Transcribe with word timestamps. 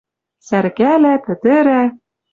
Сӓрӹкӓлӓ, 0.45 1.13
пӹтӹрӓ. 1.23 1.81